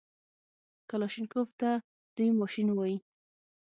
[0.89, 1.69] کلاشينکوف ته
[2.15, 2.97] دوى ماشين وايي.